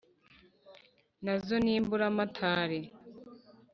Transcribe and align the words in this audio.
nazo 1.23 1.55
nimburamatare: 1.65 2.79